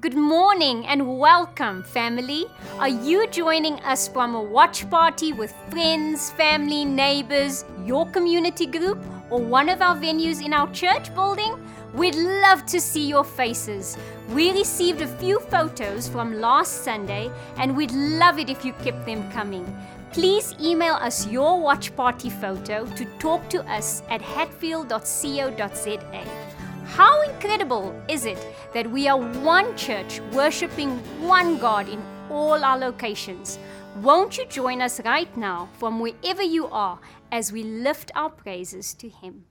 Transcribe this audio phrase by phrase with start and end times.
[0.00, 2.44] Good morning and welcome, family.
[2.78, 8.98] Are you joining us from a watch party with friends, family, neighbors, your community group,
[9.30, 11.54] or one of our venues in our church building?
[11.94, 13.96] We'd love to see your faces.
[14.28, 19.06] We received a few photos from last Sunday and we'd love it if you kept
[19.06, 19.64] them coming.
[20.12, 26.47] Please email us your watch party photo to talk to us at hatfield.co.za.
[26.96, 28.38] How incredible is it
[28.74, 33.58] that we are one church worshipping one God in all our locations?
[34.02, 36.98] Won't you join us right now from wherever you are
[37.30, 39.44] as we lift our praises to Him?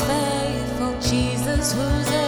[0.00, 2.21] faithful, Jesus who's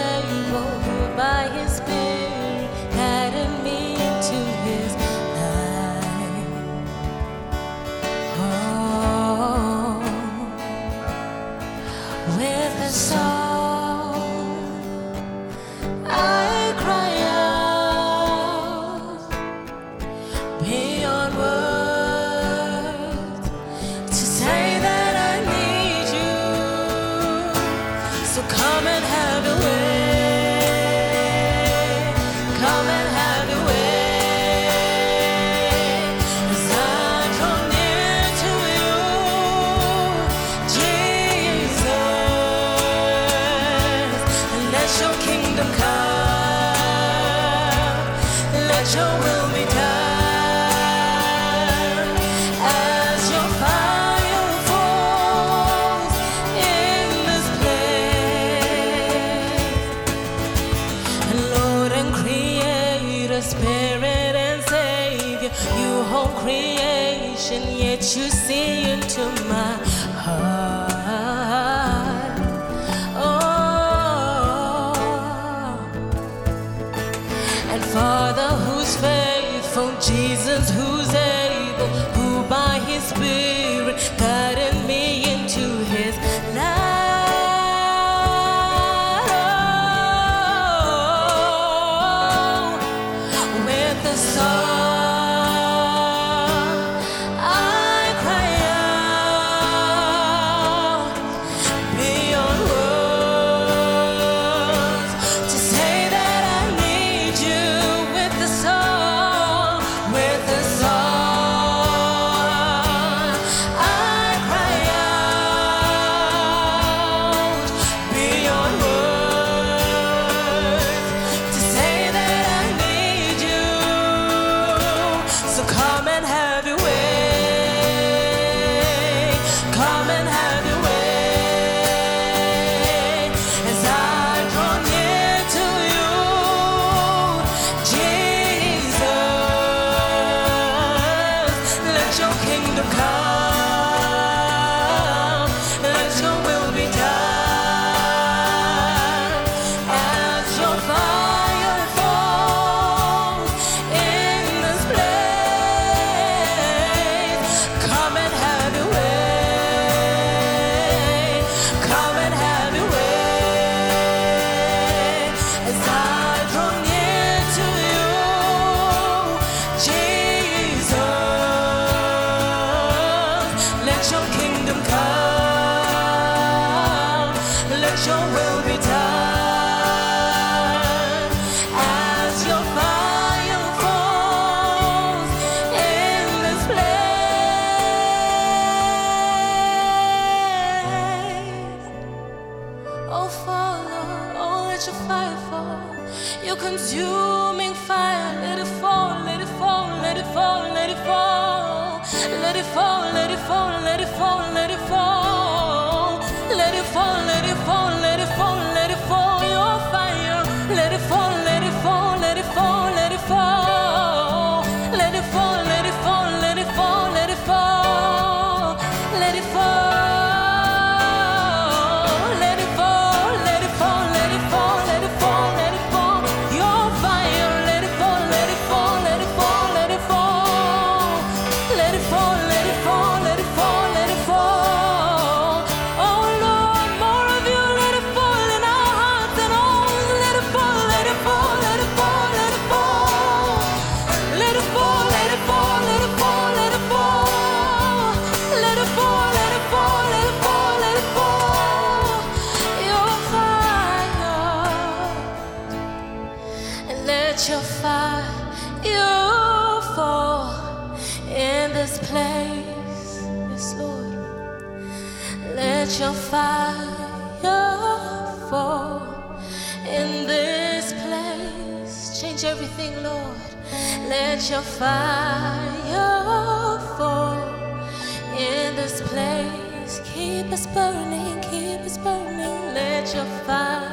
[280.75, 282.75] burning, keep us burning.
[282.75, 283.84] Let your fire.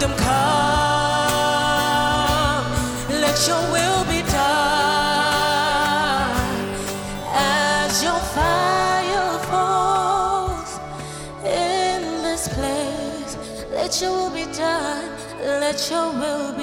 [0.00, 0.30] kingdom come.
[3.20, 5.60] Let your will be done
[7.34, 10.80] as your fire falls
[11.44, 13.36] in this place.
[13.72, 15.10] Let your will be done.
[15.42, 16.59] Let your will be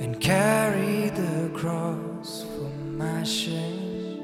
[0.00, 2.70] and carry the cross for
[3.02, 4.22] my shame.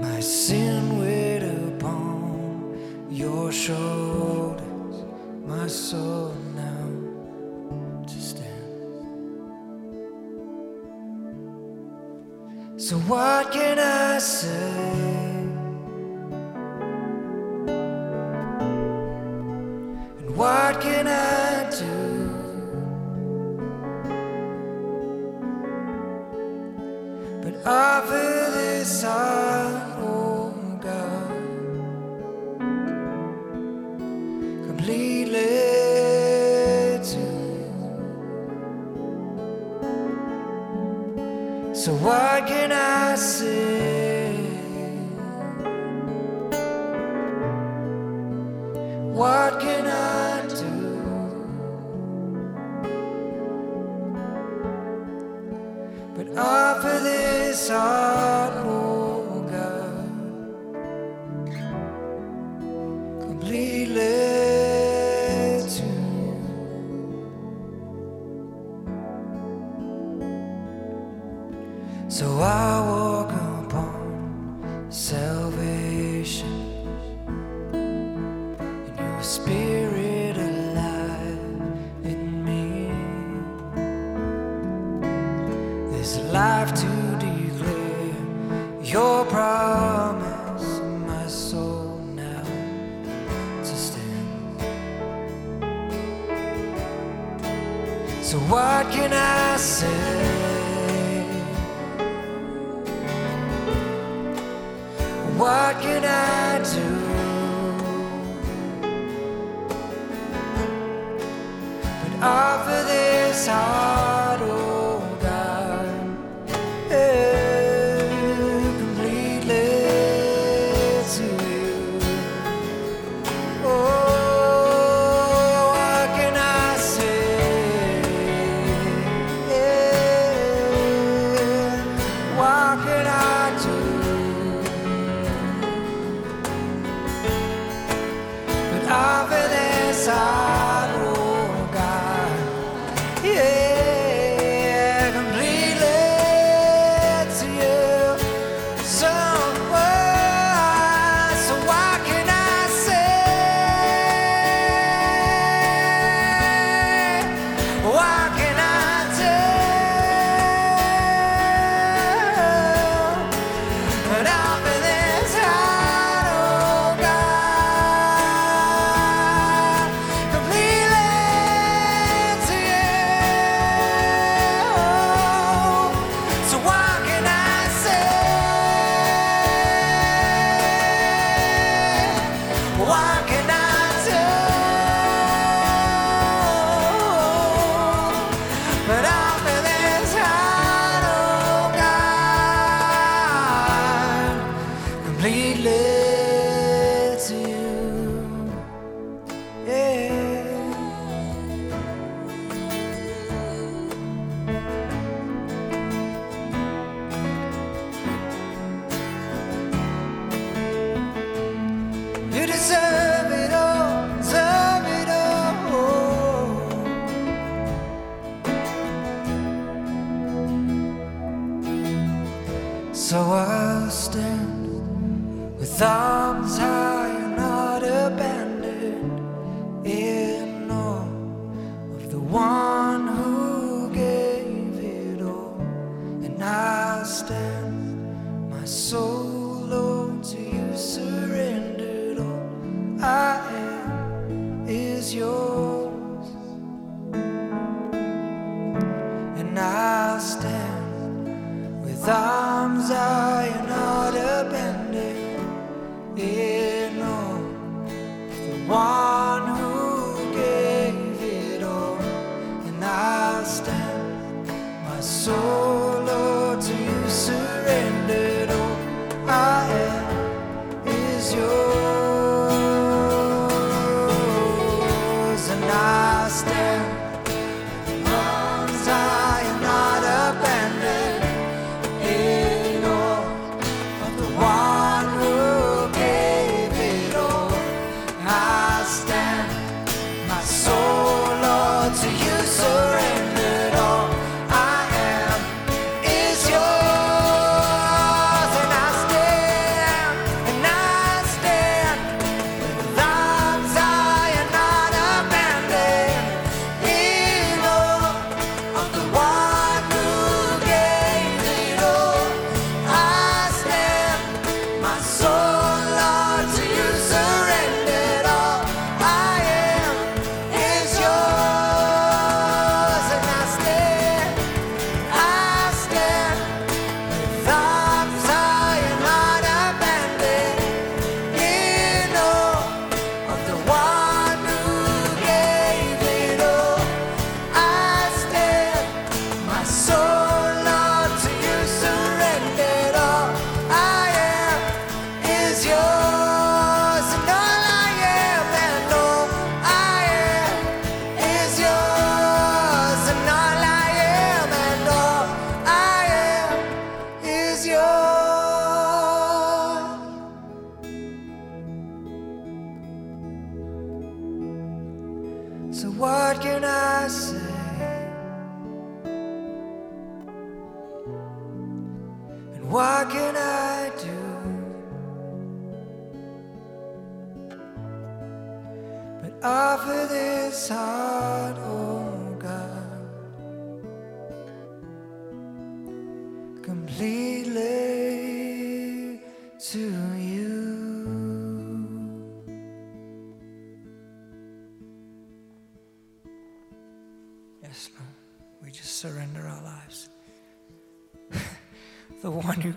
[0.00, 5.04] My sin weighed upon your shoulders,
[5.46, 6.88] my soul now
[8.06, 8.46] to stand.
[12.80, 15.37] So, what can I say?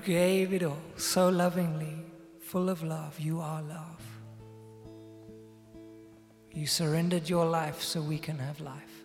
[0.04, 1.96] gave it all so lovingly,
[2.40, 3.20] full of love.
[3.20, 4.02] You are love.
[6.54, 9.01] You surrendered your life so we can have life.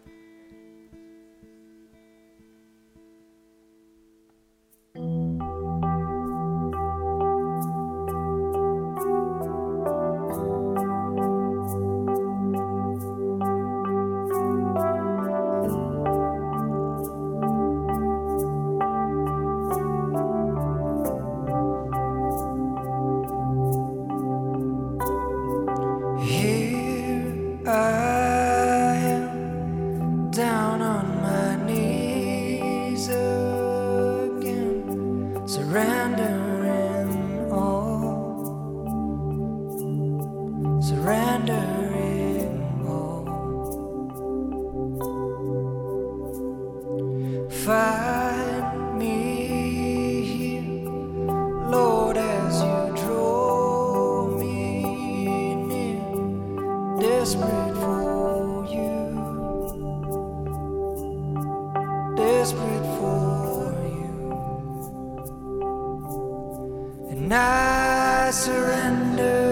[67.27, 69.46] And I surrender.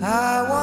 [0.00, 0.57] I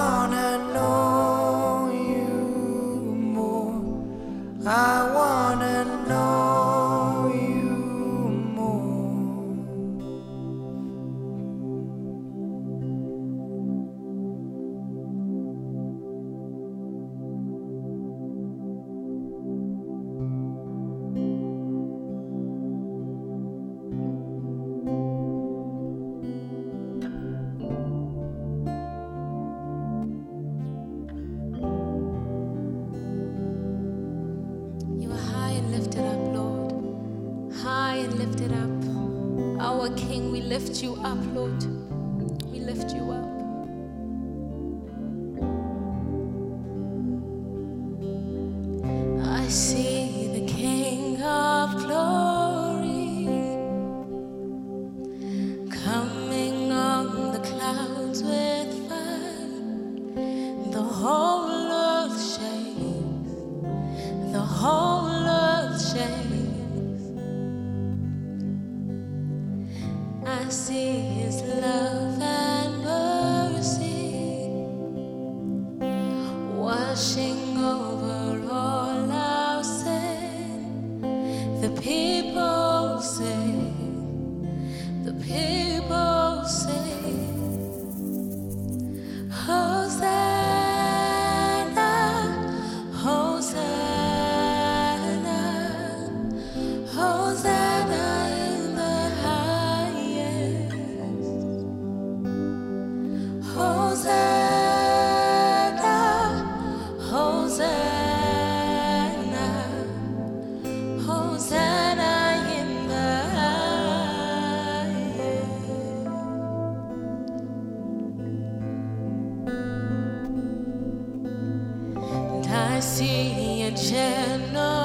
[122.75, 124.84] I see a generation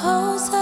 [0.00, 0.57] 好在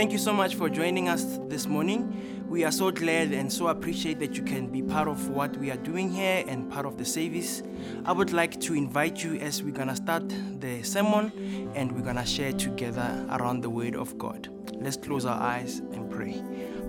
[0.00, 2.46] Thank you so much for joining us this morning.
[2.48, 5.70] We are so glad and so appreciate that you can be part of what we
[5.70, 7.62] are doing here and part of the service.
[8.06, 10.24] I would like to invite you as we're going to start
[10.58, 14.48] the sermon and we're going to share together around the Word of God.
[14.72, 16.42] Let's close our eyes and pray.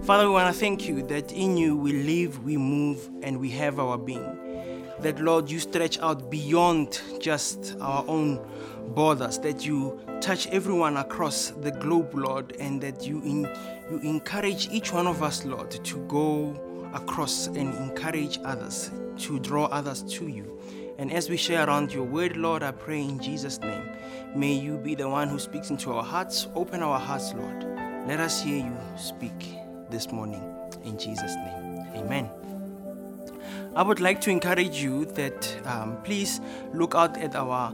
[0.04, 3.50] Father, we want to thank you that in you we live, we move, and we
[3.50, 4.40] have our being
[5.01, 8.39] that Lord, you stretch out beyond just our own
[8.89, 13.43] borders, that you touch everyone across the globe, Lord, and that you in,
[13.89, 19.65] you encourage each one of us, Lord, to go across and encourage others, to draw
[19.65, 20.59] others to you.
[20.97, 23.89] And as we share around your word, Lord, I pray in Jesus' name,
[24.35, 26.47] may you be the one who speaks into our hearts.
[26.53, 27.63] Open our hearts, Lord.
[28.07, 29.55] Let us hear you speak
[29.89, 30.43] this morning.
[30.83, 32.40] In Jesus' name, amen.
[33.73, 36.41] I would like to encourage you that um, please
[36.73, 37.73] look out at our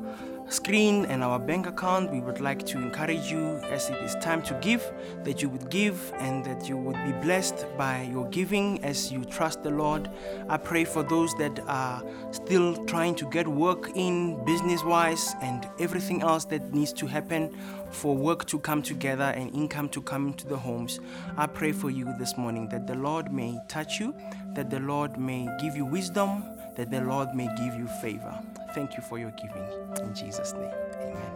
[0.49, 2.11] screen and our bank account.
[2.11, 4.91] We would like to encourage you as it is time to give,
[5.23, 9.25] that you would give and that you would be blessed by your giving as you
[9.25, 10.09] trust the Lord.
[10.49, 15.67] I pray for those that are still trying to get work in business wise and
[15.79, 17.55] everything else that needs to happen
[17.91, 20.99] for work to come together and income to come into the homes.
[21.37, 24.15] I pray for you this morning that the Lord may touch you,
[24.53, 26.43] that the Lord may give you wisdom,
[26.75, 28.37] that the Lord may give you favor.
[28.77, 29.67] Thank you for your giving.
[30.05, 30.69] In Jesus' name,
[31.01, 31.33] amen.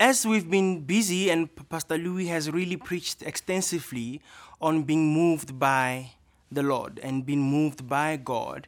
[0.00, 4.22] As we've been busy, and Pastor Louis has really preached extensively
[4.62, 6.12] on being moved by
[6.50, 8.66] the Lord and being moved by God,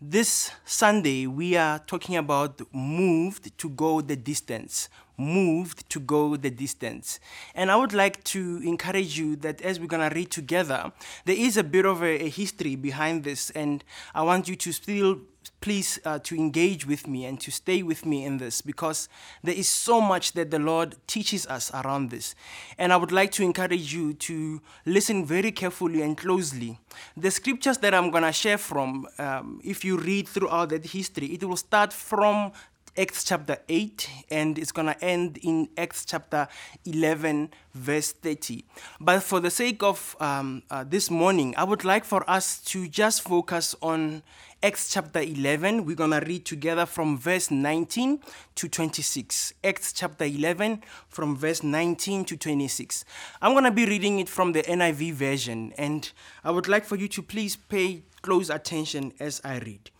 [0.00, 4.88] this Sunday we are talking about moved to go the distance.
[5.18, 7.20] Moved to go the distance.
[7.54, 10.90] And I would like to encourage you that as we're going to read together,
[11.26, 13.84] there is a bit of a, a history behind this, and
[14.14, 15.18] I want you to still
[15.60, 19.08] please uh, to engage with me and to stay with me in this because
[19.42, 22.34] there is so much that the Lord teaches us around this.
[22.78, 26.78] And I would like to encourage you to listen very carefully and closely.
[27.16, 31.26] The scriptures that I'm going to share from, um, if you read throughout that history,
[31.26, 32.52] it will start from
[32.98, 36.48] Acts chapter 8 and it's going to end in Acts chapter
[36.84, 38.64] 11, verse 30.
[39.00, 42.88] But for the sake of um, uh, this morning, I would like for us to
[42.88, 44.22] just focus on
[44.62, 45.86] Acts chapter 11.
[45.86, 48.20] We're going to read together from verse 19
[48.56, 49.54] to 26.
[49.64, 53.06] Acts chapter 11, from verse 19 to 26.
[53.40, 56.12] I'm going to be reading it from the NIV version, and
[56.44, 59.90] I would like for you to please pay close attention as I read.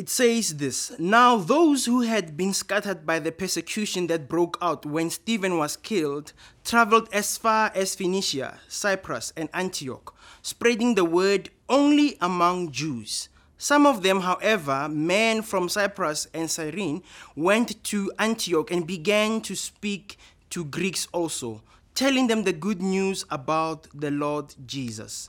[0.00, 4.86] It says this Now, those who had been scattered by the persecution that broke out
[4.86, 6.32] when Stephen was killed
[6.64, 13.28] traveled as far as Phoenicia, Cyprus, and Antioch, spreading the word only among Jews.
[13.58, 17.02] Some of them, however, men from Cyprus and Cyrene,
[17.36, 20.16] went to Antioch and began to speak
[20.48, 21.60] to Greeks also,
[21.94, 25.28] telling them the good news about the Lord Jesus.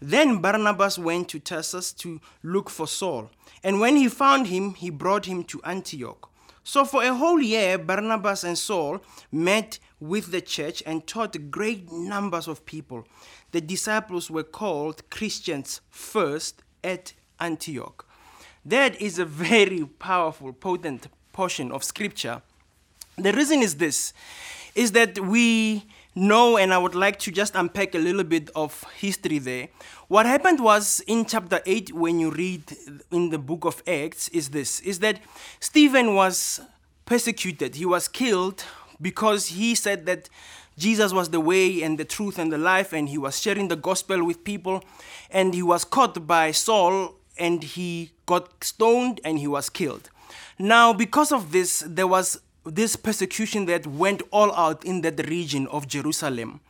[0.00, 3.30] Then Barnabas went to Tarsus to look for Saul,
[3.62, 6.30] and when he found him, he brought him to Antioch.
[6.64, 11.92] So for a whole year, Barnabas and Saul met with the church and taught great
[11.92, 13.06] numbers of people
[13.52, 18.06] the disciples were called Christians first at Antioch.
[18.64, 22.42] That is a very powerful, potent portion of scripture.
[23.16, 24.12] The reason is this
[24.74, 25.84] is that we
[26.16, 29.68] know, and I would like to just unpack a little bit of history there.
[30.08, 32.62] What happened was in chapter 8, when you read
[33.12, 35.20] in the book of Acts, is this is that
[35.60, 36.60] Stephen was
[37.04, 38.64] persecuted, he was killed
[39.00, 40.28] because he said that
[40.78, 43.76] Jesus was the way and the truth and the life, and he was sharing the
[43.76, 44.82] gospel with people.
[45.30, 50.10] And he was caught by Saul, and he got stoned and he was killed.
[50.58, 55.66] Now, because of this, there was this persecution that went all out in that region
[55.68, 56.60] of Jerusalem.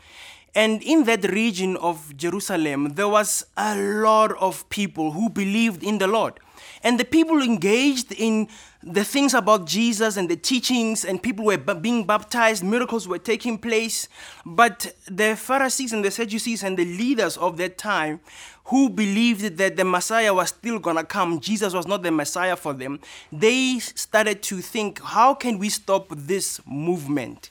[0.54, 5.98] And in that region of Jerusalem, there was a lot of people who believed in
[5.98, 6.40] the Lord.
[6.86, 8.46] And the people engaged in
[8.80, 13.58] the things about Jesus and the teachings, and people were being baptized, miracles were taking
[13.58, 14.08] place.
[14.44, 18.20] But the Pharisees and the Sadducees and the leaders of that time
[18.66, 22.54] who believed that the Messiah was still going to come, Jesus was not the Messiah
[22.54, 23.00] for them,
[23.32, 27.50] they started to think, how can we stop this movement?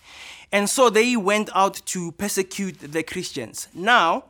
[0.53, 3.67] And so they went out to persecute the Christians.
[3.73, 4.23] Now,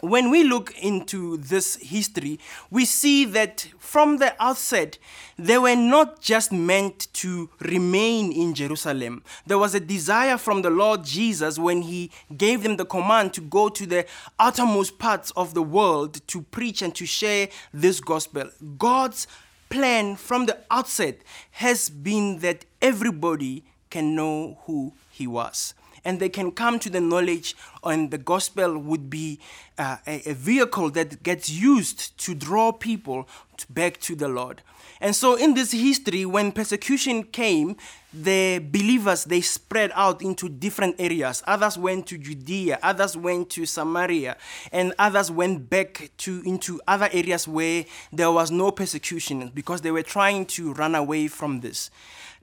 [0.00, 2.38] when we look into this history,
[2.70, 4.98] we see that from the outset,
[5.38, 9.22] they were not just meant to remain in Jerusalem.
[9.46, 13.40] There was a desire from the Lord Jesus when he gave them the command to
[13.40, 14.06] go to the
[14.38, 18.50] outermost parts of the world to preach and to share this gospel.
[18.78, 19.26] God's
[19.68, 21.18] plan from the outset
[21.52, 25.74] has been that everybody can know who he was
[26.06, 29.40] and they can come to the knowledge and the gospel would be
[29.76, 33.28] uh, a, a, vehicle that gets used to draw people
[33.68, 34.62] back to the lord.
[35.00, 37.76] And so in this history when persecution came
[38.14, 41.42] the believers they spread out into different areas.
[41.46, 44.36] Others went to judea others went to samaria
[44.72, 49.90] and others went back to into other areas where there was no persecution because they
[49.90, 51.90] were trying to run away from this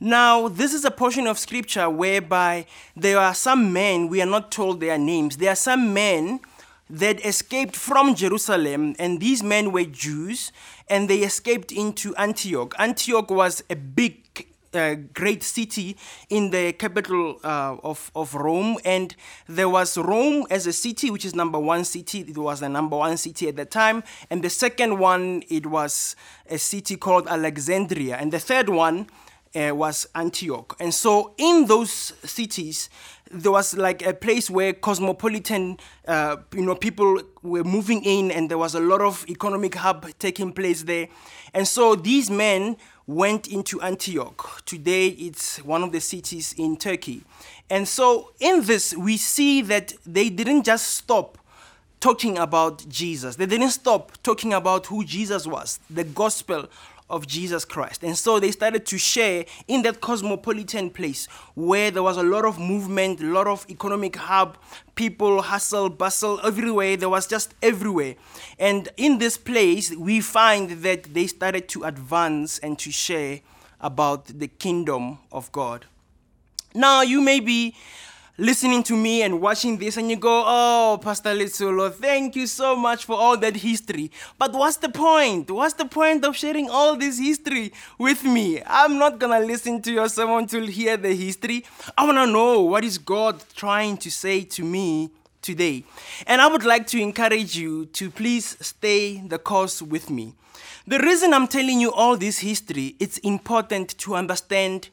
[0.03, 4.51] now, this is a portion of scripture whereby there are some men, we are not
[4.51, 6.41] told their names, there are some men
[6.89, 10.51] that escaped from Jerusalem, and these men were Jews,
[10.89, 12.75] and they escaped into Antioch.
[12.77, 15.95] Antioch was a big uh, great city
[16.29, 18.77] in the capital uh, of, of Rome.
[18.83, 19.15] And
[19.47, 22.21] there was Rome as a city, which is number one city.
[22.21, 24.03] It was the number one city at the time.
[24.29, 26.17] And the second one, it was
[26.49, 28.17] a city called Alexandria.
[28.17, 29.07] And the third one,
[29.55, 30.75] uh, was Antioch.
[30.79, 32.89] And so in those cities,
[33.31, 35.77] there was like a place where cosmopolitan,
[36.07, 40.07] uh, you know, people were moving in, and there was a lot of economic hub
[40.19, 41.07] taking place there.
[41.53, 42.77] And so these men
[43.07, 44.63] went into Antioch.
[44.65, 47.23] Today, it's one of the cities in Turkey.
[47.69, 51.37] And so in this, we see that they didn't just stop
[51.99, 53.37] talking about Jesus.
[53.37, 56.67] They didn't stop talking about who Jesus was, the gospel
[57.13, 58.03] of Jesus Christ.
[58.03, 62.43] And so they started to share in that cosmopolitan place where there was a lot
[62.43, 64.57] of movement, a lot of economic hub,
[64.95, 66.97] people, hustle, bustle, everywhere.
[66.97, 68.15] There was just everywhere.
[68.57, 73.41] And in this place, we find that they started to advance and to share
[73.79, 75.85] about the kingdom of God.
[76.73, 77.75] Now, you may be
[78.37, 82.75] listening to me and watching this and you go, oh, Pastor Litsulo, thank you so
[82.75, 84.09] much for all that history.
[84.39, 85.51] But what's the point?
[85.51, 88.61] What's the point of sharing all this history with me?
[88.65, 91.63] I'm not gonna listen to your sermon to hear the history.
[91.95, 95.11] I wanna know what is God trying to say to me
[95.43, 95.83] today.
[96.25, 100.33] And I would like to encourage you to please stay the course with me.
[100.87, 104.89] The reason I'm telling you all this history, it's important to understand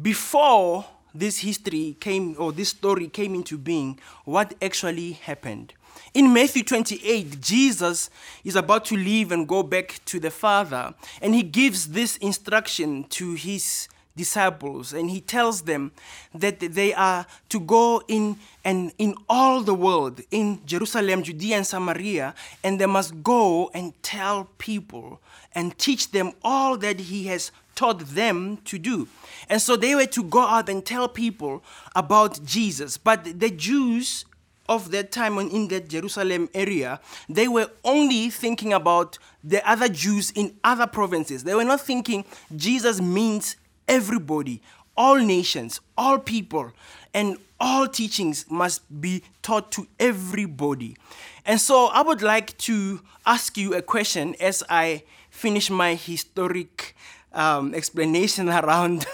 [0.00, 5.72] before this history came or this story came into being, what actually happened.
[6.12, 8.10] In Matthew 28, Jesus
[8.42, 13.04] is about to leave and go back to the Father, and he gives this instruction
[13.10, 15.92] to his disciples and he tells them
[16.32, 21.66] that they are to go in and in all the world in Jerusalem, Judea and
[21.66, 25.20] Samaria and they must go and tell people
[25.54, 29.08] and teach them all that he has taught them to do.
[29.48, 31.62] And so they were to go out and tell people
[31.94, 32.96] about Jesus.
[32.96, 34.24] But the Jews
[34.68, 40.30] of that time in that Jerusalem area, they were only thinking about the other Jews
[40.30, 41.44] in other provinces.
[41.44, 42.24] They were not thinking
[42.56, 43.56] Jesus means
[43.86, 44.62] everybody,
[44.96, 46.72] all nations, all people,
[47.12, 50.96] and all teachings must be taught to everybody.
[51.44, 56.96] And so I would like to ask you a question as I finish my historic
[57.34, 59.06] um, explanation around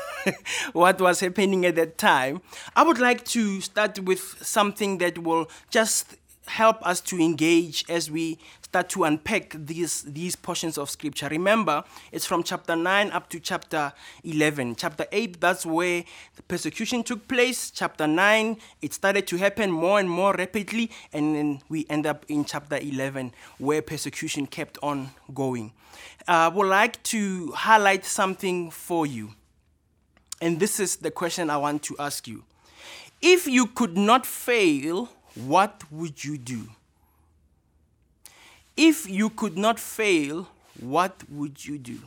[0.73, 2.41] what was happening at that time,
[2.77, 6.17] I would like to start with something that will just
[6.47, 8.39] help us to engage as we
[8.71, 11.27] start to unpack these, these portions of scripture.
[11.29, 13.93] Remember, it's from chapter 9 up to chapter
[14.23, 14.77] 11.
[14.77, 16.05] Chapter 8, that's where
[16.37, 17.73] the persecution took place.
[17.73, 20.89] Chapter 9, it started to happen more and more rapidly.
[21.13, 25.73] And then we end up in chapter 11, where persecution kept on going.
[26.29, 29.31] Uh, I would like to highlight something for you.
[30.41, 32.45] And this is the question I want to ask you.
[33.21, 36.69] If you could not fail, what would you do?
[38.83, 40.49] If you could not fail,
[40.81, 41.99] what would you do?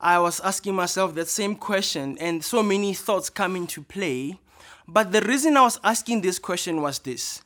[0.00, 4.38] I was asking myself that same question, and so many thoughts come into play.
[4.86, 7.42] But the reason I was asking this question was this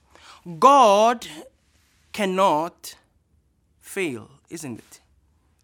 [0.58, 1.26] God
[2.12, 2.94] cannot
[3.80, 5.00] fail, isn't it?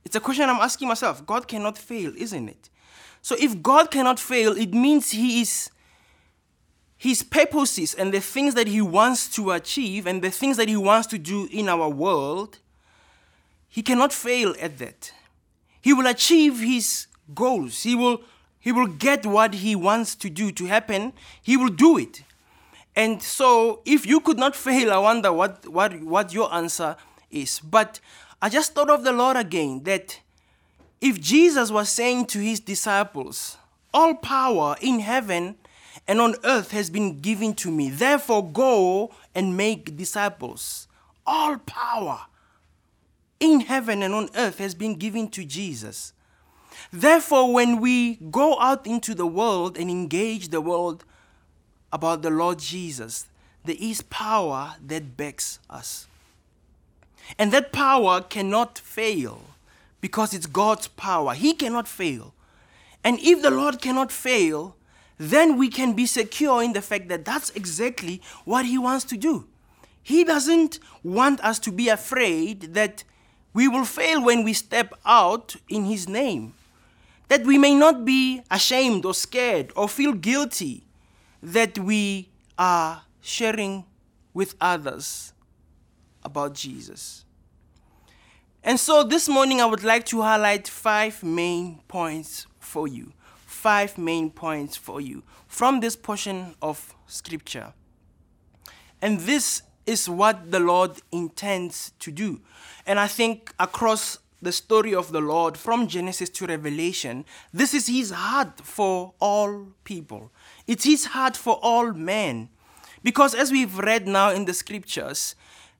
[0.02, 1.26] It's a question I'm asking myself.
[1.26, 2.70] God cannot fail, isn't it?
[3.20, 5.70] So if God cannot fail, it means He is
[7.04, 10.76] his purposes and the things that he wants to achieve and the things that he
[10.76, 12.60] wants to do in our world,
[13.68, 15.12] he cannot fail at that.
[15.82, 17.82] He will achieve his goals.
[17.82, 18.22] He will
[18.58, 21.12] he will get what he wants to do to happen.
[21.42, 22.22] He will do it.
[22.96, 26.96] And so if you could not fail, I wonder what what what your answer
[27.30, 27.60] is.
[27.60, 28.00] But
[28.40, 30.20] I just thought of the Lord again that
[31.02, 33.58] if Jesus was saying to his disciples,
[33.92, 35.56] all power in heaven
[36.06, 37.88] and on earth has been given to me.
[37.90, 40.86] Therefore, go and make disciples.
[41.26, 42.26] All power
[43.40, 46.12] in heaven and on earth has been given to Jesus.
[46.92, 51.04] Therefore, when we go out into the world and engage the world
[51.92, 53.26] about the Lord Jesus,
[53.64, 56.06] there is power that backs us.
[57.38, 59.40] And that power cannot fail
[60.00, 61.32] because it's God's power.
[61.32, 62.34] He cannot fail.
[63.02, 64.76] And if the Lord cannot fail,
[65.18, 69.16] then we can be secure in the fact that that's exactly what He wants to
[69.16, 69.46] do.
[70.02, 73.04] He doesn't want us to be afraid that
[73.52, 76.54] we will fail when we step out in His name,
[77.28, 80.84] that we may not be ashamed or scared or feel guilty
[81.42, 83.84] that we are sharing
[84.32, 85.32] with others
[86.22, 87.24] about Jesus.
[88.62, 93.12] And so this morning, I would like to highlight five main points for you
[93.64, 97.72] five main points for you from this portion of Scripture.
[99.00, 102.42] And this is what the Lord intends to do.
[102.84, 107.86] And I think across the story of the Lord from Genesis to Revelation, this is
[107.86, 110.30] His heart for all people.
[110.66, 112.50] It's His heart for all men.
[113.02, 115.36] Because as we've read now in the scriptures,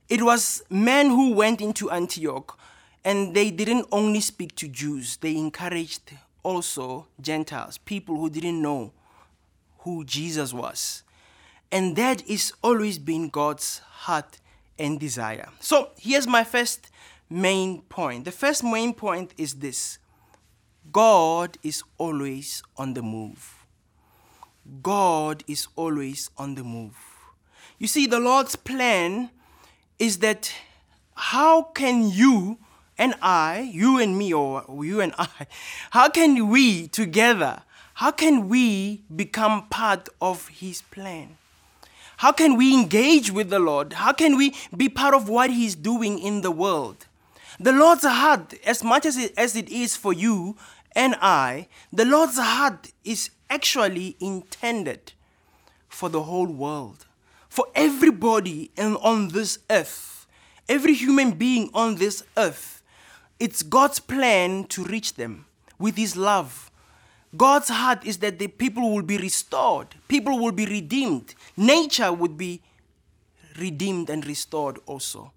[0.09, 2.59] it was men who went into Antioch
[3.05, 6.13] and they didn't only speak to Jews, they encouraged
[6.45, 8.93] also Gentiles, people who didn't know
[9.79, 11.03] who Jesus was.
[11.73, 14.39] And that is always been God's heart
[14.79, 15.49] and desire.
[15.59, 16.91] So here's my first
[17.29, 18.25] main point.
[18.25, 19.99] The first main point is this
[20.93, 23.67] God is always on the move.
[24.83, 26.97] God is always on the move.
[27.79, 29.31] You see, the Lord's plan
[29.99, 30.53] is that
[31.15, 32.59] how can you
[32.99, 35.29] and I, you and me, or you and I,
[35.91, 37.63] how can we together,
[37.95, 41.37] how can we become part of His plan?
[42.19, 43.95] How can we engage with the Lord?
[43.95, 47.07] How can we be part of what He's doing in the world?
[47.59, 50.57] The Lord's heart, as much as it, as it is for you
[50.95, 55.13] and I, the Lord's heart is actually intended
[55.89, 57.07] for the whole world,
[57.49, 60.27] for everybody and on this earth,
[60.69, 62.74] every human being on this earth.
[63.39, 65.47] It's God's plan to reach them
[65.79, 66.71] with His love.
[67.37, 72.37] God's heart is that the people will be restored, people will be redeemed, nature would
[72.37, 72.63] be
[73.59, 75.33] redeemed and restored also.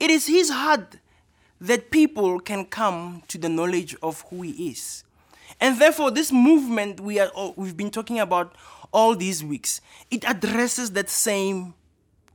[0.00, 0.96] It is His heart
[1.60, 5.04] that people can come to the knowledge of who He is.
[5.60, 8.56] And therefore, this movement we are, we've been talking about
[8.92, 11.74] all these weeks, it addresses that same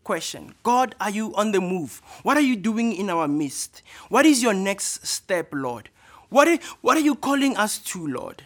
[0.05, 2.01] question God, are you on the move?
[2.23, 3.81] What are you doing in our midst?
[4.07, 5.89] What is your next step, Lord?
[6.29, 8.43] What are, what are you calling us to, Lord?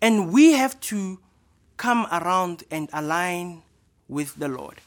[0.00, 1.18] And we have to
[1.76, 3.62] come around and align
[4.08, 4.80] with the Lord.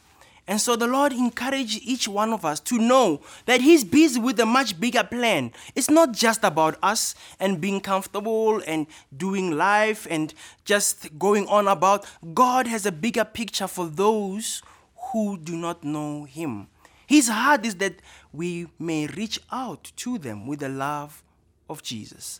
[0.47, 4.39] And so the Lord encouraged each one of us to know that He's busy with
[4.39, 5.52] a much bigger plan.
[5.76, 10.34] It's not just about us and being comfortable and doing life and
[10.66, 12.08] just going on about.
[12.34, 14.64] God has a bigger picture for those
[15.12, 16.68] who do not know Him.
[17.07, 17.95] His heart is that
[18.32, 21.24] we may reach out to them with the love
[21.70, 22.39] of Jesus.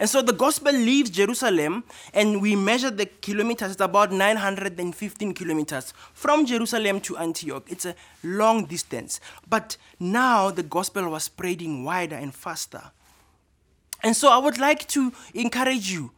[0.00, 1.82] And so the gospel leaves Jerusalem,
[2.14, 7.64] and we measure the kilometers, it's about 915 kilometers from Jerusalem to Antioch.
[7.68, 9.20] It's a long distance.
[9.48, 12.92] But now the gospel was spreading wider and faster.
[14.04, 16.12] And so I would like to encourage you.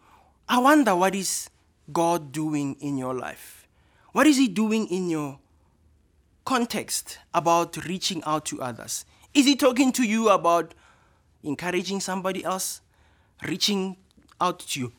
[0.46, 1.48] I wonder what is
[1.90, 3.66] God doing in your life?
[4.12, 5.38] What is He doing in your
[6.50, 9.04] context about reaching out to others?
[9.32, 10.74] Is He talking to you about
[11.42, 12.80] encouraging somebody else?
[13.46, 13.96] reaching
[14.40, 14.92] out to you,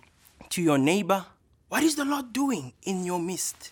[0.49, 1.25] to your neighbor.
[1.69, 3.71] What is the Lord doing in your midst?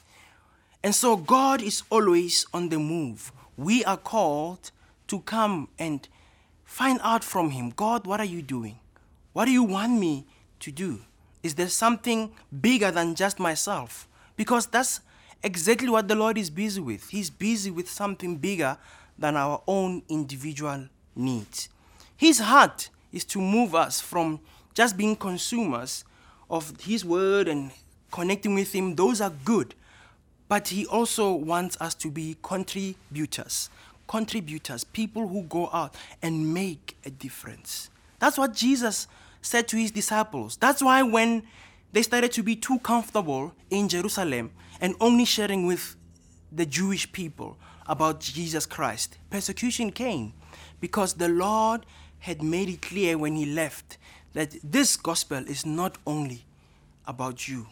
[0.84, 3.32] And so God is always on the move.
[3.58, 4.72] We are called
[5.08, 6.08] to come and
[6.64, 8.80] find out from Him God, what are you doing?
[9.34, 10.26] What do you want me
[10.62, 11.02] to do?
[11.44, 14.08] Is there something bigger than just myself?
[14.36, 15.02] Because that's
[15.44, 17.10] exactly what the Lord is busy with.
[17.10, 18.78] He's busy with something bigger
[19.18, 21.70] than our own individual needs.
[22.16, 24.40] His heart is to move us from
[24.74, 26.06] just being consumers
[26.50, 27.72] of His Word and
[28.12, 29.76] connecting with Him, those are good.
[30.48, 33.70] But He also wants us to be contributors.
[34.08, 37.90] Contributors, people who go out and make a difference.
[38.20, 39.08] That's what Jesus
[39.42, 40.58] said to His disciples.
[40.58, 41.44] That's why when
[41.92, 45.96] they started to be too comfortable in Jerusalem and only sharing with
[46.52, 50.34] the Jewish people about Jesus Christ, persecution came
[50.80, 51.86] because the Lord
[52.20, 53.98] had made it clear when He left
[54.34, 56.46] that this gospel is not only
[57.08, 57.68] about you.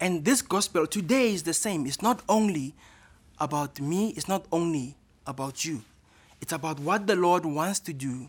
[0.00, 1.86] And this gospel today is the same.
[1.86, 2.74] It's not only
[3.38, 4.96] about me, it's not only
[5.26, 5.82] about you.
[6.40, 8.28] It's about what the Lord wants to do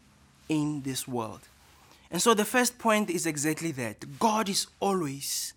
[0.49, 1.41] in this world.
[2.13, 5.55] And so the first point is exactly that God is always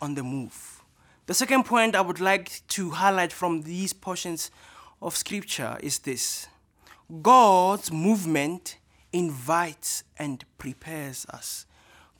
[0.00, 0.80] on the move.
[1.26, 4.52] The second point I would like to highlight from these portions
[5.02, 6.46] of scripture is this
[7.22, 8.78] God's movement
[9.12, 11.66] invites and prepares us.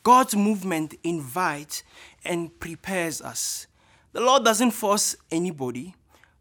[0.02, 1.84] God's movement invites
[2.24, 3.68] and prepares us.
[4.12, 5.94] The Lord doesn't force anybody,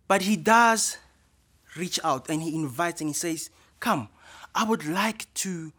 [0.07, 0.97] but He does
[1.75, 4.09] reach out and He invites and He says, Come,
[4.55, 5.73] I would like to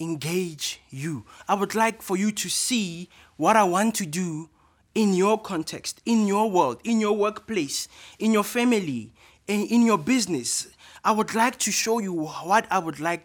[0.00, 1.24] engage you.
[1.48, 4.50] I would like for you to see what I want to do
[4.94, 7.88] in your context, in your world, in your workplace,
[8.18, 9.12] in your family,
[9.46, 10.68] in, in your business.
[11.04, 13.24] I would like to show you what I would like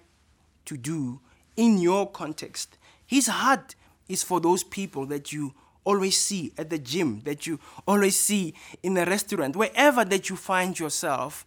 [0.66, 1.20] to do
[1.56, 2.78] in your context.
[3.06, 3.76] His heart
[4.08, 5.54] is for those people that you
[5.84, 10.36] always see at the gym, that you always see in the restaurant, wherever that you
[10.36, 11.46] find yourself.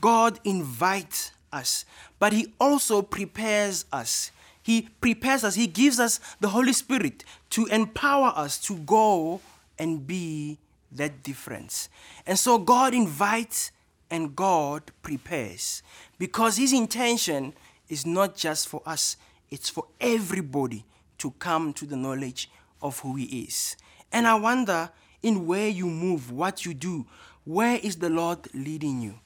[0.00, 1.84] God invites us,
[2.18, 4.30] but He also prepares us.
[4.62, 9.40] He prepares us, He gives us the Holy Spirit to empower us to go
[9.78, 10.58] and be
[10.92, 11.88] that difference.
[12.26, 13.72] And so God invites
[14.10, 15.82] and God prepares
[16.18, 17.54] because His intention
[17.88, 19.16] is not just for us,
[19.50, 20.84] it's for everybody
[21.18, 22.50] to come to the knowledge
[22.82, 23.76] of who He is.
[24.12, 24.90] And I wonder
[25.22, 27.06] in where you move, what you do,
[27.44, 29.18] where is the Lord leading you?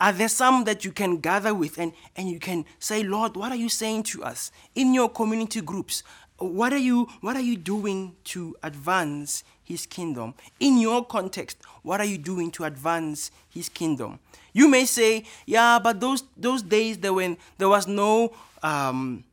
[0.00, 3.52] Are there some that you can gather with and, and you can say, Lord, what
[3.52, 6.02] are you saying to us in your community groups?
[6.38, 10.32] What are you what are you doing to advance his kingdom?
[10.58, 14.18] In your context, what are you doing to advance his kingdom?
[14.54, 18.32] You may say, yeah, but those those days there when there was no
[18.62, 19.24] um,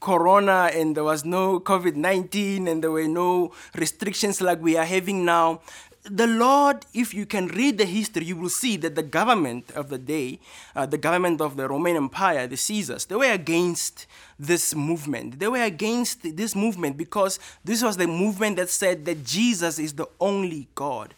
[0.00, 4.84] corona and there was no COVID 19 and there were no restrictions like we are
[4.84, 5.60] having now.
[6.04, 9.88] The Lord, if you can read the history, you will see that the government of
[9.88, 10.40] the day,
[10.74, 15.38] uh, the government of the Roman Empire, the Caesars, they were against this movement.
[15.38, 19.92] They were against this movement because this was the movement that said that Jesus is
[19.92, 21.14] the only God.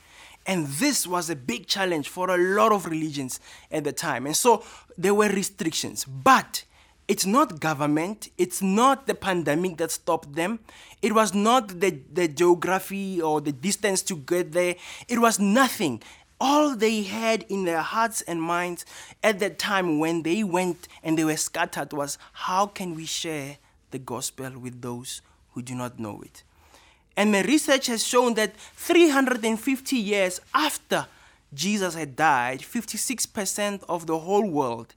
[0.46, 3.40] And this was a big challenge for a lot of religions
[3.72, 4.26] at the time.
[4.26, 4.62] And so
[4.98, 6.04] there were restrictions.
[6.04, 6.64] But
[7.06, 10.60] it's not government, it's not the pandemic that stopped them,
[11.02, 14.74] it was not the, the geography or the distance to get there,
[15.08, 16.02] it was nothing.
[16.40, 18.84] All they had in their hearts and minds
[19.22, 23.58] at that time when they went and they were scattered was how can we share
[23.90, 26.42] the gospel with those who do not know it?
[27.16, 31.06] And my research has shown that 350 years after
[31.54, 34.94] Jesus had died, 56% of the whole world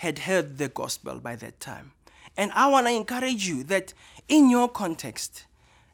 [0.00, 1.92] had heard the gospel by that time.
[2.34, 3.92] And I want to encourage you that
[4.28, 5.44] in your context,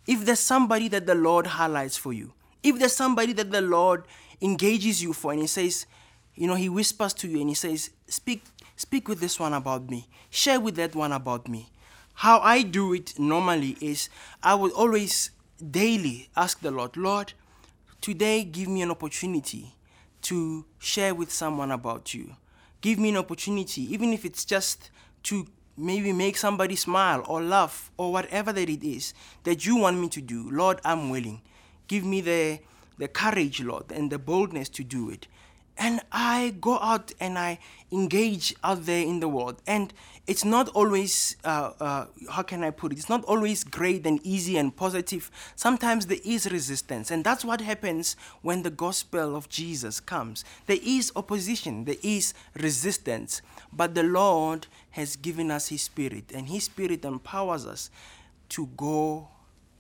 [0.07, 2.33] if there's somebody that the Lord highlights for you,
[2.63, 4.05] if there's somebody that the Lord
[4.41, 5.87] engages you for and he says,
[6.37, 8.45] you know, he whispers to you and he says, speak,
[8.77, 11.69] speak with this one about me, share with that one about me.
[12.15, 14.09] How I do it normally is
[14.41, 15.33] I will always
[15.69, 17.33] daily ask the Lord, Lord,
[18.01, 19.75] today give me an opportunity
[20.23, 22.37] to share with someone about you.
[22.87, 24.93] Give me an opportunity, even if it's just
[25.25, 29.13] to maybe make somebody smile or laugh or whatever that it is
[29.43, 30.49] that you want me to do.
[30.53, 31.43] Lord, I'm willing.
[31.89, 32.61] Give me the,
[32.97, 35.27] the courage, Lord, and the boldness to do it
[35.79, 37.59] and I go out and I
[37.93, 39.61] engage out there in the world.
[39.67, 39.93] And
[40.27, 42.99] it's not always, uh, uh, how can I put it?
[42.99, 45.31] It's not always great and easy and positive.
[45.55, 47.11] Sometimes there is resistance.
[47.11, 50.45] And that's what happens when the gospel of Jesus comes.
[50.67, 53.43] There is opposition, there is resistance.
[53.73, 57.91] But the Lord has given us His Spirit, and His Spirit empowers us
[58.51, 59.29] to go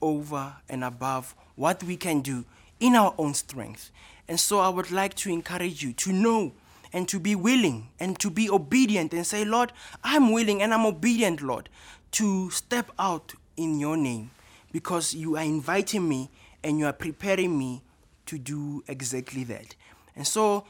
[0.02, 2.44] over and above what we can do
[2.78, 3.90] in our own strength.
[4.28, 6.52] And so I would like to encourage you to know
[6.92, 9.72] and to be willing and to be obedient and say, Lord,
[10.02, 11.68] I'm willing and I'm obedient, Lord,
[12.12, 14.30] to step out in your name
[14.72, 16.30] because you are inviting me
[16.62, 17.82] and you are preparing me
[18.26, 19.74] to do exactly that.
[20.16, 20.64] And so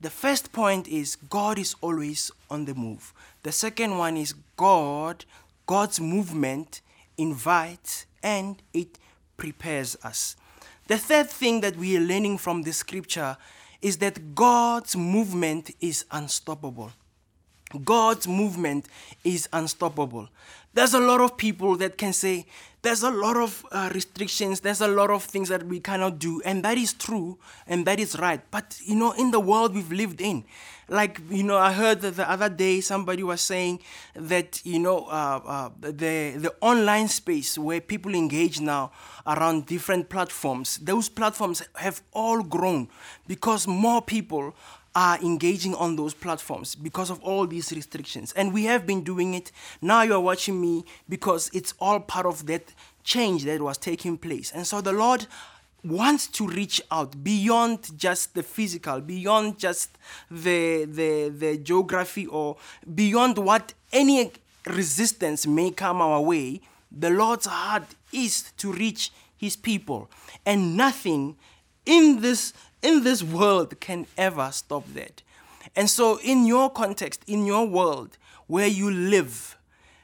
[0.00, 3.12] the first point is God is always on the move.
[3.42, 5.24] The second one is God,
[5.66, 6.80] God's movement
[7.16, 8.98] invites and it
[9.36, 10.36] prepares us.
[10.86, 13.36] The third thing that we are learning from the scripture
[13.80, 16.92] is that God's movement is unstoppable.
[17.84, 18.86] God's movement
[19.24, 20.28] is unstoppable.
[20.72, 22.46] There's a lot of people that can say,
[22.84, 26.40] there's a lot of uh, restrictions, there's a lot of things that we cannot do,
[26.44, 28.40] and that is true and that is right.
[28.50, 30.44] But you know, in the world we've lived in,
[30.88, 33.80] like you know, I heard the other day somebody was saying
[34.14, 38.92] that you know uh, uh, the the online space where people engage now
[39.26, 42.88] around different platforms, those platforms have all grown
[43.26, 44.54] because more people
[44.94, 48.32] are engaging on those platforms because of all these restrictions.
[48.32, 49.50] And we have been doing it.
[49.82, 52.72] Now you are watching me because it's all part of that
[53.02, 54.52] change that was taking place.
[54.52, 55.26] And so the Lord
[55.82, 59.98] wants to reach out beyond just the physical, beyond just
[60.30, 62.56] the, the, the geography, or
[62.94, 64.32] beyond what any
[64.66, 66.60] resistance may come our way.
[66.90, 70.08] The Lord's heart is to reach his people.
[70.46, 71.36] And nothing
[71.84, 72.54] in this
[72.84, 75.22] in this world can ever stop that.
[75.74, 79.56] And so, in your context, in your world where you live,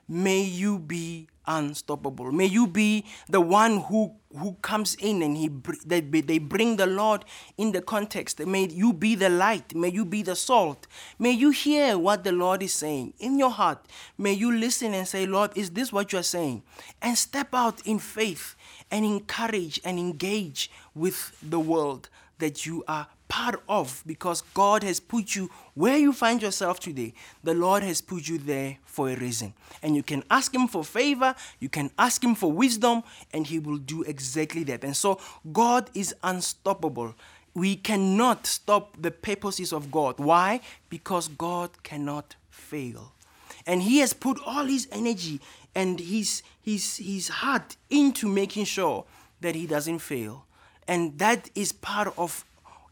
[0.08, 2.32] may you be unstoppable.
[2.32, 5.50] May you be the one who who comes in and he
[5.84, 7.24] they, they bring the Lord
[7.58, 8.38] in the context.
[8.38, 9.74] May you be the light.
[9.74, 10.86] May you be the salt.
[11.18, 13.84] May you hear what the Lord is saying in your heart.
[14.16, 16.62] May you listen and say, Lord, is this what you are saying?
[17.02, 18.54] And step out in faith
[18.90, 22.08] and encourage and engage with the world
[22.40, 27.14] that you are part of because God has put you where you find yourself today.
[27.44, 29.54] The Lord has put you there for a reason.
[29.82, 33.58] And you can ask Him for favor, you can ask Him for wisdom, and He
[33.58, 34.84] will do exactly that.
[34.84, 35.20] And so
[35.52, 37.14] God is unstoppable.
[37.54, 40.18] We cannot stop the purposes of God.
[40.18, 40.60] Why?
[40.88, 43.12] Because God cannot fail.
[43.64, 45.40] And He has put all His energy
[45.74, 49.04] and His, his, his heart into making sure
[49.40, 50.46] that He doesn't fail.
[50.90, 52.44] And that is part of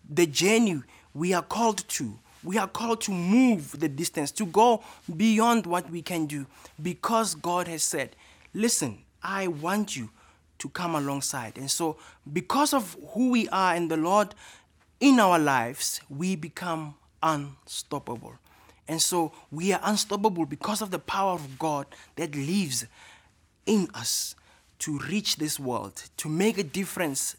[0.08, 0.82] the journey
[1.14, 2.16] we are called to.
[2.44, 4.84] We are called to move the distance, to go
[5.16, 6.46] beyond what we can do,
[6.80, 8.14] because God has said,
[8.54, 10.10] Listen, I want you
[10.60, 11.58] to come alongside.
[11.58, 11.96] And so,
[12.32, 14.32] because of who we are and the Lord
[15.00, 18.34] in our lives, we become unstoppable.
[18.86, 22.86] And so, we are unstoppable because of the power of God that lives
[23.66, 24.36] in us
[24.78, 27.34] to reach this world, to make a difference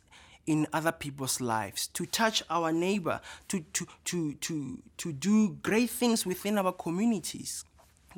[0.50, 5.92] in other people's lives, to touch our neighbor, to, to, to, to, to do great
[5.92, 7.64] things within our communities.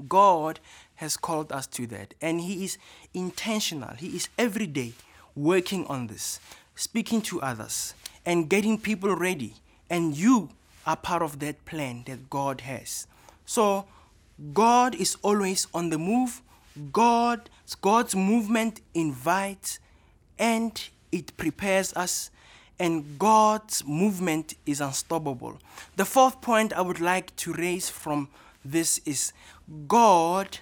[0.08, 0.62] God
[0.96, 2.78] has called us to that, and He is
[3.14, 3.96] intentional.
[3.96, 4.94] He is every day
[5.36, 6.40] working on this,
[6.74, 9.56] speaking to others, and getting people ready.
[9.90, 10.52] And you
[10.88, 13.08] are part of that plan that God has.
[13.46, 13.84] So,
[14.54, 16.42] God is always on the move.
[16.94, 17.50] God,
[17.82, 19.80] God's movement invites
[20.40, 20.82] and
[21.12, 22.32] it prepares us,
[22.80, 25.58] and God's movement is unstoppable.
[25.96, 28.30] The fourth point I would like to raise from
[28.64, 29.34] this is
[29.88, 30.60] God's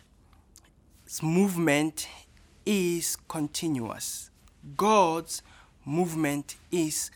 [1.21, 2.07] movement
[2.65, 4.29] is continuous.
[4.75, 5.41] God's
[5.85, 7.09] movement is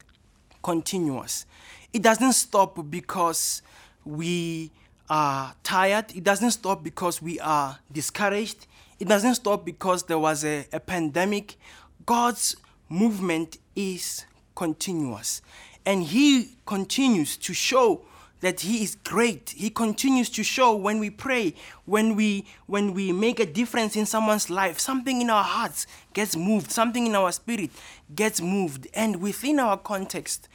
[0.64, 1.46] continuous.
[1.92, 3.62] It doesn't stop because
[4.06, 4.72] we
[5.10, 6.16] are tired.
[6.16, 8.66] It doesn't stop because we are discouraged.
[9.00, 11.58] It doesn't stop because there was a, a pandemic.
[12.06, 12.56] God's
[12.94, 14.26] movement is
[14.56, 15.41] continuous.
[15.86, 18.06] And He continues to show
[18.44, 19.54] that he is great.
[19.56, 24.06] He continues to show when we pray when we when we make a difference in
[24.06, 27.72] someone's life something in our hearts gets moved something in our spirit
[28.14, 28.86] gets moved.
[28.94, 30.50] And within our context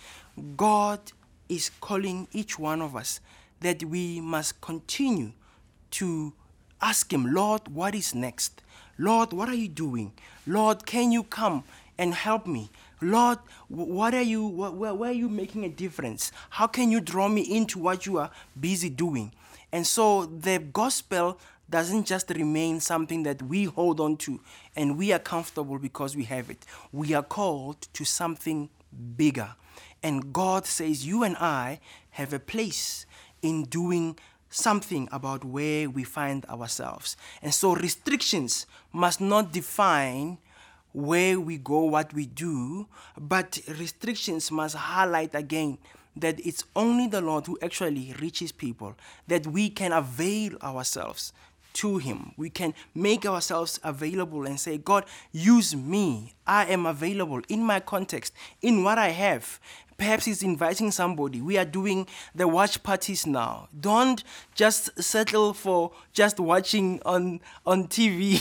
[0.55, 1.01] god
[1.49, 3.21] is calling each one of us
[3.61, 5.33] that we must continue
[5.93, 6.35] to
[6.83, 8.61] ask him lord what is next?
[8.99, 10.13] Lord what are you doing?
[10.47, 11.65] Lord can you come
[11.99, 12.71] and help me
[13.01, 13.39] Lord,
[13.69, 16.33] what are you, where, where are you making a difference?
[16.51, 19.33] How can you draw me into what you are busy doing?
[19.71, 21.39] And so the gospel
[21.71, 24.41] doesn't just remain something that we hold on to
[24.75, 26.65] and we are comfortable because we have it.
[26.93, 28.71] We are called to something
[29.17, 29.55] bigger.
[30.03, 31.81] And God says, You and I
[32.11, 33.07] have a place
[33.43, 34.19] in doing
[34.49, 37.17] something about where we find ourselves.
[37.43, 40.39] And so restrictions must not define
[40.99, 42.87] where we go, what we do,
[43.17, 45.79] but restrictions must highlight again
[46.17, 48.97] that it's only the Lord who actually reaches people,
[49.29, 51.33] that we can avail ourselves
[51.75, 52.33] to Him.
[52.37, 56.35] We can make ourselves available and say, God, use me.
[56.45, 59.61] I am available in my context, in what I have.
[59.99, 61.41] Perhaps he's inviting somebody.
[61.41, 63.69] We are doing the watch parties now.
[63.79, 64.23] Don't
[64.55, 68.41] just settle for just watching on, on TV.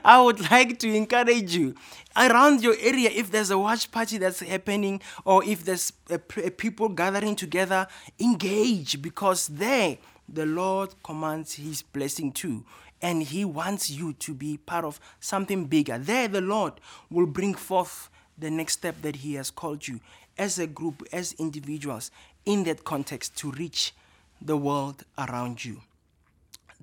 [0.04, 1.74] I would like to encourage you
[2.16, 6.50] around your area if there's a watch party that's happening or if there's a, a
[6.52, 7.88] people gathering together,
[8.20, 9.98] engage because there
[10.28, 12.64] the Lord commands his blessing too
[13.02, 15.98] and he wants you to be part of something bigger.
[15.98, 16.74] There, the Lord
[17.10, 18.08] will bring forth
[18.38, 20.00] the next step that He has called you
[20.36, 22.10] as a group, as individuals,
[22.44, 23.92] in that context to reach
[24.40, 25.80] the world around you.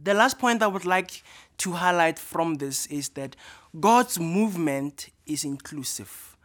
[0.02, 1.22] The last point I would like
[1.60, 3.36] to highlight from this is that
[3.80, 6.36] God's movement is inclusive.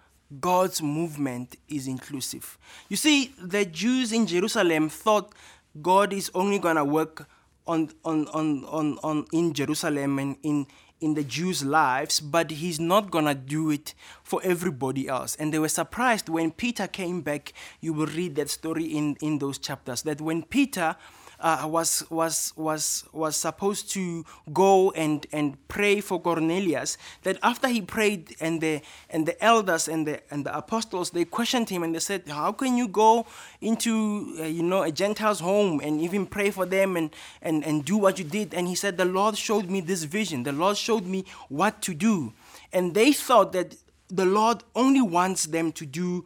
[0.41, 2.59] God's movement is inclusive.
[2.89, 5.33] You see, the Jews in Jerusalem thought
[5.81, 7.29] God is only going to work
[7.67, 10.67] on, on, on, on, on in Jerusalem and in,
[11.01, 15.37] in the Jews' lives, but he's not gonna do it for everybody else.
[15.37, 17.53] And they were surprised when Peter came back.
[17.81, 20.03] You will read that story in, in those chapters.
[20.03, 20.97] That when Peter
[21.41, 26.99] uh, was was was was supposed to go and and pray for Cornelius.
[27.22, 28.80] That after he prayed, and the
[29.11, 32.53] and the elders and the and the apostles they questioned him and they said, "How
[32.53, 33.26] can you go
[33.61, 37.11] into uh, you know a Gentile's home and even pray for them and
[37.43, 40.43] and and do what you did?" And he said, "The Lord showed me this vision.
[40.43, 42.32] The Lord showed me what to do."
[42.72, 43.76] And they thought that
[44.09, 46.24] the Lord only wants them to do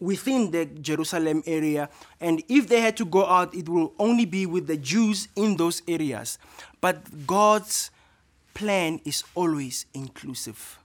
[0.00, 1.88] within the Jerusalem area.
[2.20, 5.56] And if they had to go out, it will only be with the Jews in
[5.56, 6.38] those areas.
[6.80, 7.90] But God's
[8.54, 10.78] plan is always inclusive.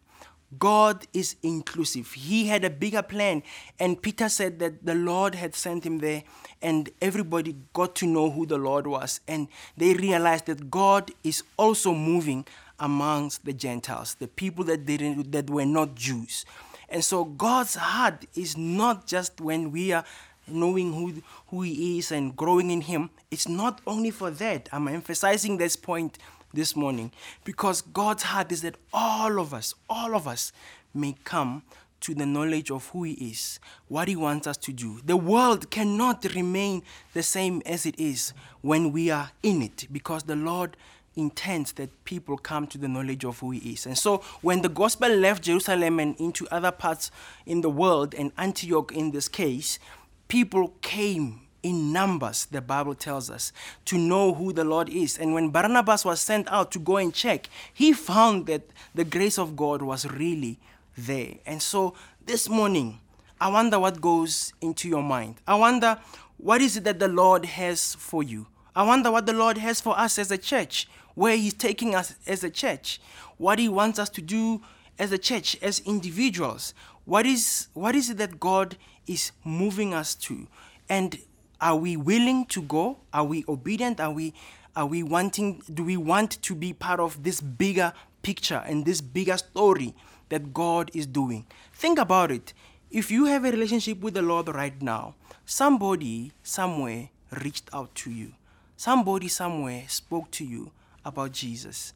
[0.60, 2.12] God is inclusive.
[2.12, 3.44] He had a bigger plan.
[3.80, 6.24] And Peter said that the Lord had sent him there,
[6.62, 9.22] and everybody got to know who the Lord was.
[9.28, 9.48] And
[9.78, 12.46] they realized that God is also moving
[12.80, 16.46] amongst the Gentiles, the people that, didn't, that were not Jews.
[16.92, 20.04] And so God's heart is not just when we are
[20.46, 23.10] knowing who, who He is and growing in Him.
[23.32, 24.68] It's not only for that.
[24.74, 26.18] I'm emphasizing this point
[26.54, 27.12] this morning
[27.46, 30.52] because God's heart is that all of us, all of us
[30.94, 31.64] may come
[32.02, 35.00] to the knowledge of who He is, what He wants us to do.
[35.06, 36.84] The world cannot remain
[37.14, 40.76] the same as it is when we are in it because the Lord
[41.16, 43.86] intends that people come to the knowledge of who he is.
[43.86, 47.12] And so when the gospel left Jerusalem and into other parts
[47.46, 49.80] in the world, and Antioch in this case,
[50.28, 53.54] people came in numbers, the Bible tells us,
[53.86, 55.18] to know who the Lord is.
[55.18, 58.64] And when Barnabas was sent out to go and check, he found that
[58.96, 60.60] the grace of God was really
[60.98, 61.36] there.
[61.46, 61.94] And so
[62.26, 63.00] this morning,
[63.40, 65.36] I wonder what goes into your mind.
[65.48, 66.00] I wonder
[66.38, 68.48] what is it that the Lord has for you.
[68.76, 72.16] I wonder what the Lord has for us as a church where He's taking us
[72.26, 73.02] as a church,
[73.38, 74.62] what He wants us to do
[74.98, 76.74] as a church, as individuals.
[77.06, 80.48] What is, what is it that God is moving us to.
[80.90, 81.20] And
[81.60, 82.98] are we willing to go?
[83.14, 84.00] Are we obedient?
[84.00, 84.34] Are we
[84.74, 87.92] are we wanting do we want to be part of this bigger
[88.22, 89.94] picture and this bigger story
[90.30, 91.46] that God is doing?
[91.74, 92.54] Think about it.
[92.90, 95.16] If you have a relationship with the Lord right now,
[95.46, 97.10] somebody somewhere
[97.44, 98.34] reached out to you.
[98.82, 100.72] Somebody somewhere spoke to you
[101.06, 101.94] about Jesus.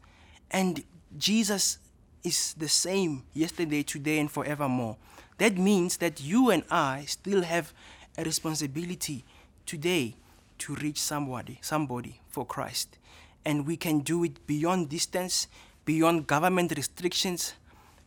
[0.52, 0.84] And
[1.18, 1.80] Jesus
[2.24, 4.96] is the same yesterday, today, and forevermore.
[5.40, 7.74] That means that you and I still have
[8.20, 9.26] a responsibility
[9.66, 10.14] today
[10.60, 13.00] to reach somebody, somebody for Christ.
[13.44, 15.48] And we can do it beyond distance,
[15.86, 17.56] beyond government restrictions.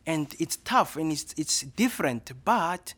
[0.05, 2.93] And it's tough and it's, it's different, but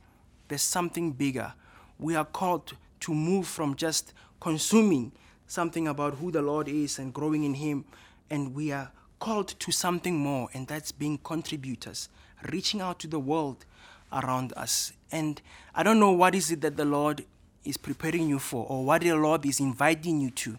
[0.47, 1.53] there's something bigger.
[1.97, 5.13] We are called to move from just consuming
[5.51, 7.83] something about who the Lord is and growing in Him,
[8.29, 8.89] and we are
[9.19, 12.07] called to something more, and that's being contributors,
[12.53, 13.65] reaching out to the world
[14.13, 14.93] around us.
[15.11, 15.41] And
[15.75, 17.25] I don't know what is it that the Lord
[17.65, 20.57] is preparing you for or what the Lord is inviting you to.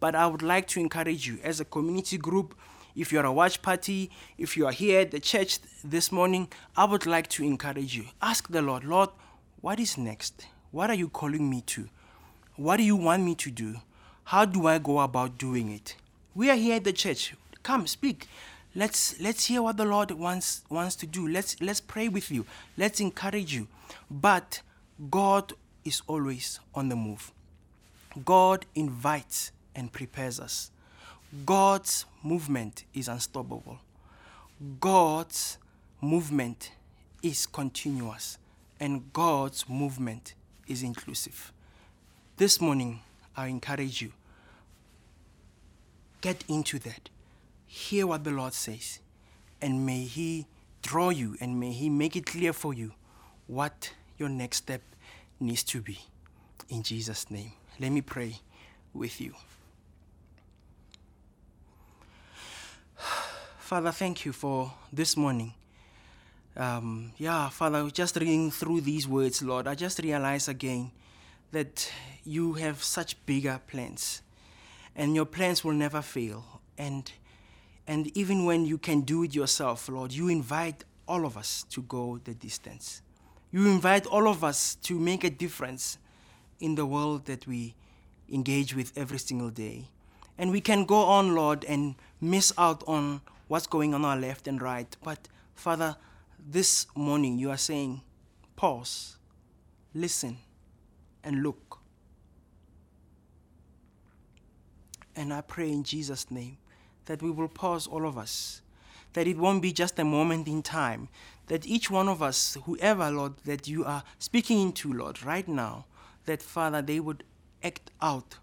[0.00, 2.56] But I would like to encourage you as a community group,
[2.96, 6.84] if you're a watch party, if you are here at the church this morning, I
[6.84, 8.06] would like to encourage you.
[8.20, 9.10] Ask the Lord, Lord,
[9.60, 10.48] what is next?
[10.72, 11.88] What are you calling me to?
[12.56, 13.76] What do you want me to do?
[14.32, 15.94] How do I go about doing it?
[16.34, 17.34] We are here at the church.
[17.62, 18.28] Come, speak.
[18.74, 21.28] Let's let's hear what the Lord wants wants to do.
[21.28, 22.46] Let's let's pray with you.
[22.78, 23.68] Let's encourage you.
[24.10, 24.62] But
[25.10, 25.52] God
[25.84, 27.30] is always on the move.
[28.24, 30.70] God invites and prepares us.
[31.44, 33.80] God's movement is unstoppable.
[34.80, 35.58] God's
[36.00, 36.72] movement
[37.22, 38.38] is continuous.
[38.80, 40.32] And God's movement
[40.66, 41.52] is inclusive.
[42.38, 43.00] This morning,
[43.36, 44.12] I encourage you
[46.22, 47.10] get into that.
[47.66, 49.00] Hear what the Lord says.
[49.60, 50.46] And may He
[50.80, 52.92] draw you and may He make it clear for you
[53.46, 54.80] what your next step
[55.38, 55.98] needs to be.
[56.70, 57.52] In Jesus' name.
[57.78, 58.36] Let me pray
[58.94, 59.34] with you.
[63.58, 65.52] Father, thank you for this morning.
[66.56, 70.90] Um, yeah, Father, just reading through these words, Lord, I just realize again
[71.50, 71.90] that
[72.24, 74.21] you have such bigger plans,
[74.94, 76.60] and your plans will never fail.
[76.78, 77.10] And
[77.86, 81.82] and even when you can do it yourself, Lord, you invite all of us to
[81.82, 83.02] go the distance.
[83.50, 85.98] You invite all of us to make a difference
[86.60, 87.74] in the world that we
[88.32, 89.88] engage with every single day.
[90.38, 94.48] And we can go on, Lord, and miss out on what's going on our left
[94.48, 94.96] and right.
[95.02, 95.96] But, Father,
[96.38, 98.00] this morning you are saying,
[98.56, 99.16] pause,
[99.92, 100.38] listen,
[101.22, 101.81] and look.
[105.14, 106.58] And I pray in Jesus' name
[107.06, 108.62] that we will pause, all of us,
[109.12, 111.08] that it won't be just a moment in time,
[111.48, 115.84] that each one of us, whoever, Lord, that you are speaking into, Lord, right now,
[116.24, 117.24] that, Father, they would
[117.62, 118.36] act out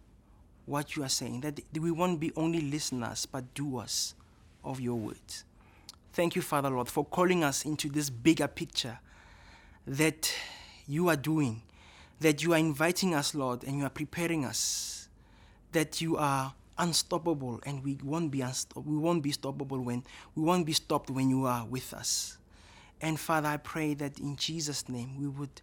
[0.65, 4.13] what you are saying, that we won't be only listeners, but doers
[4.63, 5.45] of your words.
[6.13, 8.99] Thank you, Father, Lord, for calling us into this bigger picture
[9.87, 10.33] that
[10.85, 11.61] you are doing,
[12.19, 14.98] that you are inviting us, Lord, and you are preparing us,
[15.71, 18.43] that you are unstoppable and we won't be
[18.75, 20.03] we won't be stoppable when
[20.35, 22.37] we won't be stopped when you are with us.
[23.01, 25.61] And Father, I pray that in Jesus' name we would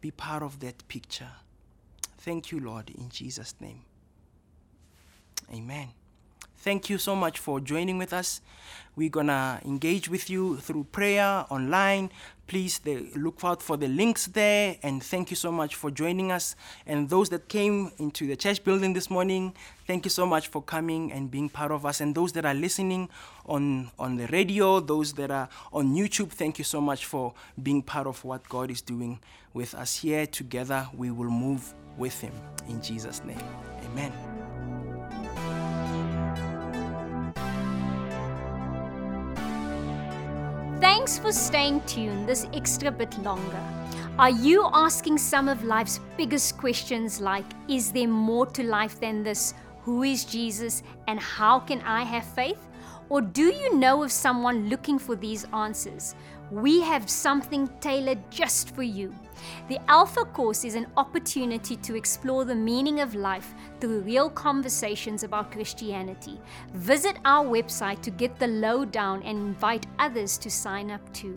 [0.00, 1.30] be part of that picture.
[2.18, 3.82] Thank you, Lord, in Jesus' name.
[5.52, 5.88] Amen.
[6.58, 8.40] Thank you so much for joining with us.
[8.96, 12.10] We're to engage with you through prayer online.
[12.46, 12.80] Please
[13.16, 14.76] look out for the links there.
[14.82, 16.54] And thank you so much for joining us.
[16.86, 19.54] And those that came into the church building this morning,
[19.86, 22.00] thank you so much for coming and being part of us.
[22.00, 23.08] And those that are listening
[23.46, 27.82] on, on the radio, those that are on YouTube, thank you so much for being
[27.82, 29.18] part of what God is doing
[29.54, 30.26] with us here.
[30.26, 32.32] Together, we will move with Him.
[32.68, 33.42] In Jesus' name,
[33.84, 34.63] amen.
[40.84, 43.62] Thanks for staying tuned this extra bit longer.
[44.18, 49.22] Are you asking some of life's biggest questions like Is there more to life than
[49.22, 49.54] this?
[49.84, 50.82] Who is Jesus?
[51.08, 52.66] And how can I have faith?
[53.08, 56.14] Or do you know of someone looking for these answers?
[56.50, 59.14] We have something tailored just for you.
[59.68, 65.22] The Alpha course is an opportunity to explore the meaning of life through real conversations
[65.22, 66.40] about Christianity.
[66.74, 71.36] Visit our website to get the lowdown and invite others to sign up too.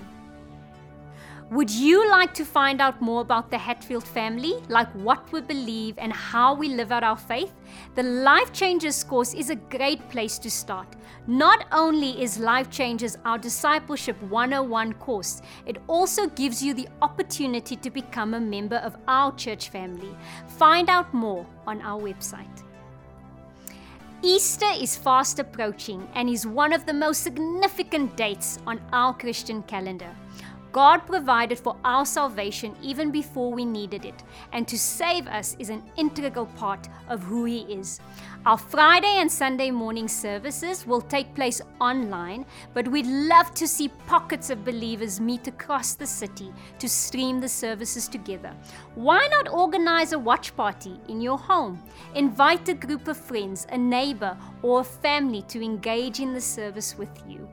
[1.49, 5.97] Would you like to find out more about the Hatfield family, like what we believe
[5.97, 7.53] and how we live out our faith?
[7.95, 10.97] The Life Changes course is a great place to start.
[11.25, 17.77] Not only is Life Changes our Discipleship 101 course, it also gives you the opportunity
[17.77, 20.13] to become a member of our church family.
[20.57, 22.63] Find out more on our website.
[24.21, 29.63] Easter is fast approaching and is one of the most significant dates on our Christian
[29.63, 30.13] calendar.
[30.71, 35.69] God provided for our salvation even before we needed it, and to save us is
[35.69, 37.99] an integral part of who He is.
[38.45, 43.89] Our Friday and Sunday morning services will take place online, but we'd love to see
[44.07, 48.53] pockets of believers meet across the city to stream the services together.
[48.95, 51.81] Why not organize a watch party in your home?
[52.15, 56.97] Invite a group of friends, a neighbor, or a family to engage in the service
[56.97, 57.49] with you.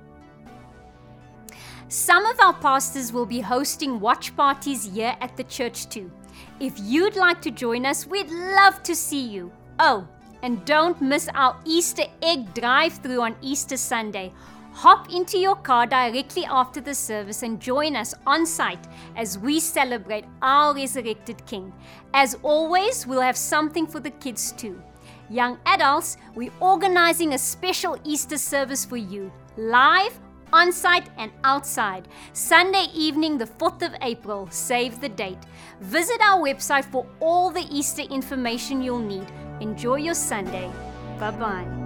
[1.88, 6.10] Some of our pastors will be hosting watch parties here at the church too.
[6.58, 9.52] If you'd like to join us, we'd love to see you.
[9.78, 10.08] Oh,
[10.42, 14.32] and don't miss our Easter egg drive through on Easter Sunday.
[14.72, 19.60] Hop into your car directly after the service and join us on site as we
[19.60, 21.72] celebrate our resurrected King.
[22.12, 24.82] As always, we'll have something for the kids too.
[25.30, 30.18] Young adults, we're organizing a special Easter service for you, live
[30.54, 32.06] on site and outside.
[32.32, 34.48] Sunday evening, the 4th of April.
[34.50, 35.44] Save the date.
[35.80, 39.26] Visit our website for all the Easter information you'll need.
[39.60, 40.70] Enjoy your Sunday.
[41.18, 41.83] Bye bye.